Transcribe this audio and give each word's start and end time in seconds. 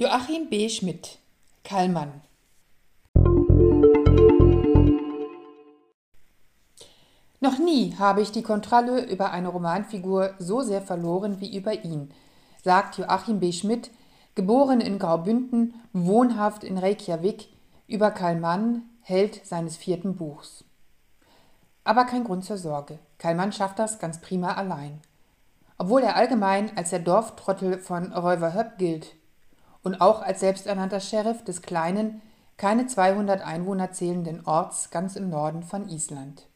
Joachim 0.00 0.48
B. 0.48 0.68
Schmidt 0.68 1.18
Kallmann 1.64 2.20
Noch 7.40 7.58
nie 7.58 7.96
habe 7.98 8.22
ich 8.22 8.30
die 8.30 8.44
Kontrolle 8.44 9.04
über 9.06 9.32
eine 9.32 9.48
Romanfigur 9.48 10.34
so 10.38 10.62
sehr 10.62 10.82
verloren 10.82 11.40
wie 11.40 11.56
über 11.56 11.84
ihn, 11.84 12.12
sagt 12.62 12.98
Joachim 12.98 13.40
B. 13.40 13.50
Schmidt, 13.50 13.90
geboren 14.36 14.80
in 14.80 15.00
Graubünden, 15.00 15.74
wohnhaft 15.92 16.62
in 16.62 16.78
Reykjavik, 16.78 17.48
über 17.88 18.12
Kallmann, 18.12 18.82
Held 19.00 19.44
seines 19.44 19.76
vierten 19.76 20.14
Buchs. 20.14 20.62
Aber 21.82 22.04
kein 22.04 22.22
Grund 22.22 22.44
zur 22.44 22.58
Sorge. 22.58 23.00
Kallmann 23.18 23.50
schafft 23.50 23.80
das 23.80 23.98
ganz 23.98 24.20
prima 24.20 24.52
allein. 24.52 25.00
Obwohl 25.76 26.04
er 26.04 26.14
allgemein 26.14 26.76
als 26.76 26.90
der 26.90 27.00
Dorftrottel 27.00 27.78
von 27.78 28.12
Räuverhöpp 28.12 28.78
gilt, 28.78 29.17
und 29.88 30.02
auch 30.02 30.20
als 30.20 30.40
selbsternannter 30.40 31.00
Sheriff 31.00 31.42
des 31.44 31.62
kleinen, 31.62 32.20
keine 32.58 32.86
200 32.86 33.40
Einwohner 33.40 33.90
zählenden 33.90 34.44
Orts 34.44 34.90
ganz 34.90 35.16
im 35.16 35.30
Norden 35.30 35.62
von 35.62 35.88
Island. 35.88 36.46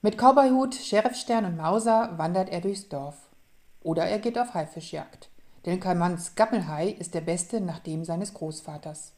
Mit 0.00 0.16
Cowboyhut, 0.16 0.74
Sheriffstern 0.74 1.44
und 1.44 1.58
Mauser 1.58 2.16
wandert 2.16 2.48
er 2.48 2.62
durchs 2.62 2.88
Dorf. 2.88 3.16
Oder 3.82 4.06
er 4.06 4.18
geht 4.18 4.38
auf 4.38 4.54
Haifischjagd. 4.54 5.28
Denn 5.66 5.78
Kalmans 5.78 6.36
Gammelhai 6.36 6.88
ist 6.88 7.12
der 7.12 7.20
beste 7.20 7.60
nach 7.60 7.80
dem 7.80 8.06
seines 8.06 8.32
Großvaters. 8.32 9.12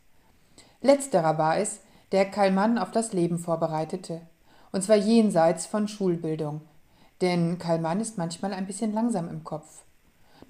Letzterer 0.81 1.39
war 1.39 1.59
es, 1.59 1.83
der 2.11 2.33
Kalman 2.33 2.79
auf 2.79 2.91
das 2.91 3.13
Leben 3.13 3.39
vorbereitete. 3.39 4.23
Und 4.73 4.83
zwar 4.83 4.97
jenseits 4.97 5.67
von 5.67 5.87
Schulbildung. 5.87 6.63
Denn 7.21 7.59
Kalman 7.59 8.01
ist 8.01 8.19
manchmal 8.19 8.53
ein 8.53 8.67
bisschen 8.67 8.93
langsam 8.93 9.29
im 9.29 9.45
Kopf. 9.45 9.85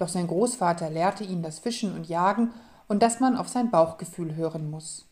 Doch 0.02 0.08
sein 0.08 0.26
Großvater 0.26 0.90
lehrte 0.90 1.22
ihn 1.22 1.44
das 1.44 1.60
Fischen 1.60 1.94
und 1.94 2.08
Jagen 2.08 2.50
und 2.88 3.04
dass 3.04 3.20
man 3.20 3.36
auf 3.36 3.46
sein 3.46 3.70
Bauchgefühl 3.70 4.34
hören 4.34 4.68
muss. 4.68 5.06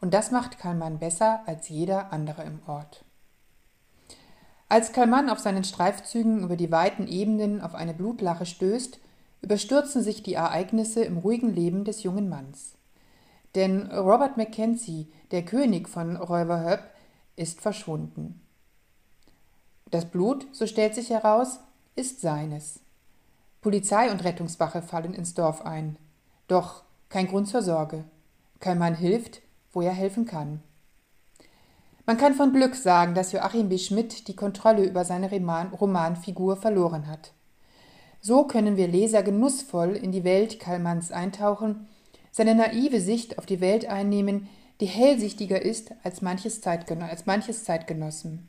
Und 0.00 0.14
das 0.14 0.30
macht 0.30 0.58
Kalman 0.58 0.98
besser 0.98 1.42
als 1.44 1.68
jeder 1.68 2.14
andere 2.14 2.42
im 2.44 2.60
Ort. 2.66 3.04
Als 4.70 4.92
Kalman 4.92 5.28
auf 5.28 5.38
seinen 5.38 5.64
Streifzügen 5.64 6.42
über 6.42 6.56
die 6.56 6.72
weiten 6.72 7.08
Ebenen 7.08 7.60
auf 7.60 7.74
eine 7.74 7.92
Blutlache 7.92 8.46
stößt, 8.46 8.98
überstürzen 9.42 10.02
sich 10.02 10.22
die 10.22 10.32
Ereignisse 10.32 11.04
im 11.04 11.18
ruhigen 11.18 11.54
Leben 11.54 11.84
des 11.84 12.02
jungen 12.02 12.30
Manns. 12.30 12.72
Denn 13.54 13.92
Robert 13.92 14.38
Mackenzie, 14.38 15.12
der 15.30 15.44
König 15.44 15.90
von 15.90 16.16
Räuverhöpp, 16.16 16.84
ist 17.36 17.60
verschwunden. 17.60 18.40
Das 19.90 20.06
Blut, 20.06 20.46
so 20.52 20.66
stellt 20.66 20.94
sich 20.94 21.10
heraus, 21.10 21.60
ist 21.96 22.22
seines. 22.22 22.80
Polizei 23.66 24.12
und 24.12 24.22
Rettungswache 24.22 24.80
fallen 24.80 25.12
ins 25.12 25.34
Dorf 25.34 25.62
ein. 25.62 25.96
Doch 26.46 26.84
kein 27.08 27.26
Grund 27.26 27.48
zur 27.48 27.62
Sorge. 27.62 28.04
Kein 28.60 28.78
Mann 28.78 28.94
hilft, 28.94 29.42
wo 29.72 29.80
er 29.80 29.90
helfen 29.90 30.24
kann. 30.24 30.62
Man 32.06 32.16
kann 32.16 32.34
von 32.34 32.52
Glück 32.52 32.76
sagen, 32.76 33.16
dass 33.16 33.32
Joachim 33.32 33.68
B. 33.68 33.76
Schmidt 33.78 34.28
die 34.28 34.36
Kontrolle 34.36 34.84
über 34.84 35.04
seine 35.04 35.28
Romanfigur 35.72 36.56
verloren 36.56 37.08
hat. 37.08 37.32
So 38.20 38.44
können 38.44 38.76
wir 38.76 38.86
Leser 38.86 39.24
genussvoll 39.24 39.96
in 39.96 40.12
die 40.12 40.22
Welt 40.22 40.60
Kallmanns 40.60 41.10
eintauchen, 41.10 41.88
seine 42.30 42.54
naive 42.54 43.00
Sicht 43.00 43.36
auf 43.36 43.46
die 43.46 43.60
Welt 43.60 43.86
einnehmen, 43.86 44.48
die 44.78 44.86
hellsichtiger 44.86 45.60
ist 45.60 45.90
als 46.04 46.22
manches, 46.22 46.60
Zeitgen 46.60 47.02
als 47.02 47.26
manches 47.26 47.64
Zeitgenossen. 47.64 48.48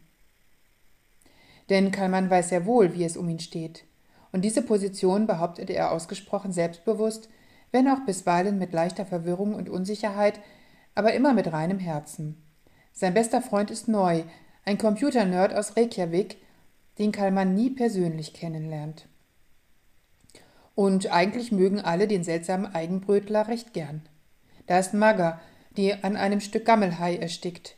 Denn 1.71 1.89
Kallmann 1.89 2.29
weiß 2.29 2.49
sehr 2.49 2.67
wohl, 2.67 2.93
wie 2.93 3.03
es 3.03 3.17
um 3.17 3.27
ihn 3.29 3.39
steht 3.39 3.83
und 4.37 4.43
diese 4.43 4.61
Position 4.61 5.25
behauptete 5.25 5.73
er 5.73 5.91
ausgesprochen 5.91 6.51
selbstbewusst, 6.51 7.27
wenn 7.71 7.87
auch 7.87 8.05
bisweilen 8.05 8.59
mit 8.59 8.71
leichter 8.71 9.03
Verwirrung 9.03 9.55
und 9.55 9.67
Unsicherheit, 9.67 10.39
aber 10.93 11.15
immer 11.15 11.33
mit 11.33 11.51
reinem 11.51 11.79
Herzen. 11.79 12.39
Sein 12.93 13.15
bester 13.15 13.41
Freund 13.41 13.71
ist 13.71 13.87
neu, 13.87 14.21
ein 14.63 14.77
Computernerd 14.77 15.55
aus 15.55 15.75
Reykjavik, 15.75 16.37
den 16.99 17.11
Kallmann 17.11 17.55
nie 17.55 17.71
persönlich 17.71 18.35
kennenlernt. 18.35 19.07
Und 20.75 21.11
eigentlich 21.11 21.51
mögen 21.51 21.81
alle 21.81 22.07
den 22.07 22.23
seltsamen 22.23 22.75
Eigenbrötler 22.75 23.47
recht 23.47 23.73
gern. 23.73 24.03
Da 24.67 24.77
ist 24.77 24.93
Magga, 24.93 25.41
die 25.77 25.95
an 25.95 26.15
einem 26.15 26.41
Stück 26.41 26.65
Gammelhai 26.65 27.15
erstickt. 27.15 27.75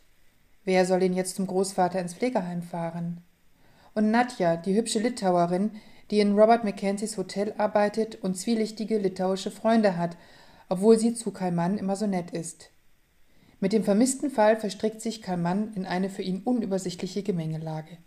Wer 0.66 0.86
soll 0.86 1.04
ihn 1.04 1.14
jetzt 1.14 1.38
zum 1.38 1.48
Großvater 1.48 2.02
ins 2.02 2.16
Pflegeheim 2.16 2.64
fahren? 2.64 3.22
Und 3.94 4.12
Nadja, 4.12 4.58
die 4.58 4.76
hübsche 4.76 5.00
Litauerin, 5.00 5.72
die 6.12 6.20
in 6.20 6.38
Robert 6.38 6.64
Mackenzies 6.64 7.18
Hotel 7.18 7.54
arbeitet 7.58 8.16
und 8.24 8.36
zwielichtige 8.36 8.98
litauische 8.98 9.52
Freunde 9.52 9.98
hat, 9.98 10.18
obwohl 10.70 10.98
sie 10.98 11.14
zu 11.14 11.32
Kalman 11.32 11.78
immer 11.78 11.96
so 11.96 12.08
nett 12.08 12.32
ist. 12.32 12.72
Mit 13.60 13.74
dem 13.74 13.84
vermissten 13.84 14.32
Fall 14.32 14.56
verstrickt 14.56 15.02
sich 15.02 15.22
Kalman 15.22 15.74
in 15.76 15.86
eine 15.86 16.10
für 16.10 16.22
ihn 16.22 16.42
unübersichtliche 16.44 17.24
Gemengelage. 17.24 17.98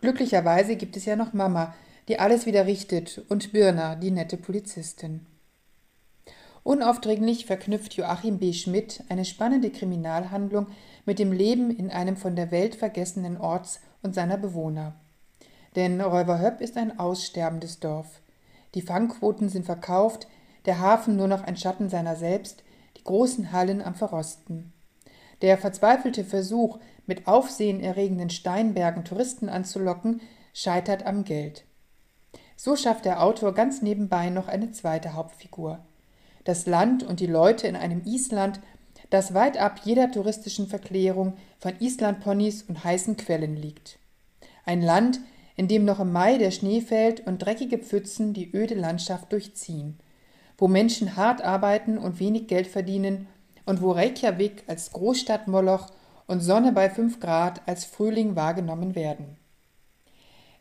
Glücklicherweise 0.00 0.76
gibt 0.76 0.96
es 0.96 1.06
ja 1.06 1.16
noch 1.16 1.32
Mama, 1.32 1.74
die 2.08 2.18
alles 2.18 2.46
wieder 2.46 2.66
richtet, 2.66 3.22
und 3.28 3.52
Birna, 3.52 3.96
die 3.96 4.10
nette 4.10 4.36
Polizistin. 4.36 5.26
Unaufdringlich 6.62 7.46
verknüpft 7.46 7.94
Joachim 7.94 8.38
B. 8.38 8.52
Schmidt 8.52 9.02
eine 9.08 9.24
spannende 9.24 9.70
Kriminalhandlung 9.70 10.66
mit 11.06 11.18
dem 11.18 11.32
Leben 11.32 11.70
in 11.70 11.90
einem 11.90 12.16
von 12.16 12.36
der 12.36 12.50
Welt 12.50 12.74
vergessenen 12.74 13.38
Orts 13.38 13.80
und 14.02 14.14
seiner 14.14 14.36
Bewohner. 14.36 14.94
Denn 15.78 16.00
Räuberhöpp 16.00 16.60
ist 16.60 16.76
ein 16.76 16.98
aussterbendes 16.98 17.78
Dorf. 17.78 18.20
Die 18.74 18.82
Fangquoten 18.82 19.48
sind 19.48 19.64
verkauft, 19.64 20.26
der 20.64 20.80
Hafen 20.80 21.14
nur 21.14 21.28
noch 21.28 21.44
ein 21.44 21.56
Schatten 21.56 21.88
seiner 21.88 22.16
selbst, 22.16 22.64
die 22.96 23.04
großen 23.04 23.52
Hallen 23.52 23.80
am 23.80 23.94
Verrosten. 23.94 24.72
Der 25.40 25.56
verzweifelte 25.56 26.24
Versuch, 26.24 26.80
mit 27.06 27.28
aufsehenerregenden 27.28 28.28
Steinbergen 28.28 29.04
Touristen 29.04 29.48
anzulocken, 29.48 30.20
scheitert 30.52 31.06
am 31.06 31.22
Geld. 31.22 31.64
So 32.56 32.74
schafft 32.74 33.04
der 33.04 33.22
Autor 33.22 33.54
ganz 33.54 33.80
nebenbei 33.80 34.30
noch 34.30 34.48
eine 34.48 34.72
zweite 34.72 35.12
Hauptfigur. 35.12 35.78
Das 36.42 36.66
Land 36.66 37.04
und 37.04 37.20
die 37.20 37.26
Leute 37.26 37.68
in 37.68 37.76
einem 37.76 38.02
Island, 38.04 38.58
das 39.10 39.32
weit 39.32 39.58
ab 39.58 39.82
jeder 39.84 40.10
touristischen 40.10 40.66
Verklärung 40.66 41.34
von 41.60 41.78
Islandponys 41.78 42.64
und 42.64 42.82
heißen 42.82 43.16
Quellen 43.16 43.54
liegt. 43.54 44.00
Ein 44.64 44.82
Land, 44.82 45.20
in 45.58 45.66
dem 45.66 45.84
noch 45.84 45.98
im 45.98 46.12
Mai 46.12 46.38
der 46.38 46.52
Schnee 46.52 46.80
fällt 46.80 47.26
und 47.26 47.38
dreckige 47.38 47.78
Pfützen 47.78 48.32
die 48.32 48.54
öde 48.54 48.76
Landschaft 48.76 49.32
durchziehen, 49.32 49.98
wo 50.56 50.68
Menschen 50.68 51.16
hart 51.16 51.42
arbeiten 51.42 51.98
und 51.98 52.20
wenig 52.20 52.46
Geld 52.46 52.68
verdienen 52.68 53.26
und 53.66 53.82
wo 53.82 53.90
Reykjavik 53.90 54.62
als 54.68 54.92
Großstadtmoloch 54.92 55.90
und 56.28 56.42
Sonne 56.42 56.70
bei 56.70 56.88
fünf 56.88 57.18
Grad 57.18 57.62
als 57.66 57.84
Frühling 57.84 58.36
wahrgenommen 58.36 58.94
werden. 58.94 59.36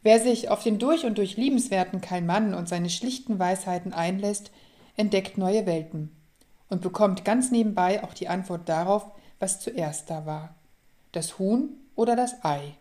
Wer 0.01 0.19
sich 0.19 0.49
auf 0.49 0.63
den 0.63 0.79
durch 0.79 1.05
und 1.05 1.19
durch 1.19 1.37
liebenswerten 1.37 2.01
Karl 2.01 2.23
Mann 2.23 2.55
und 2.55 2.67
seine 2.67 2.89
schlichten 2.89 3.37
Weisheiten 3.37 3.93
einlässt, 3.93 4.49
entdeckt 4.95 5.37
neue 5.37 5.67
Welten 5.67 6.09
und 6.69 6.81
bekommt 6.81 7.23
ganz 7.23 7.51
nebenbei 7.51 8.03
auch 8.03 8.15
die 8.15 8.29
Antwort 8.29 8.67
darauf, 8.67 9.05
was 9.37 9.59
zuerst 9.59 10.09
da 10.09 10.25
war. 10.25 10.55
Das 11.11 11.37
Huhn 11.37 11.69
oder 11.95 12.15
das 12.15 12.43
Ei. 12.43 12.73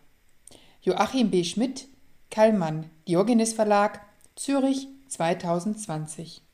Joachim 0.81 1.29
B. 1.29 1.43
Schmidt 1.43 1.87
Kallmann, 2.29 2.89
Diogenes 3.07 3.53
Verlag, 3.53 4.01
Zürich 4.35 4.87
2020 5.07 6.46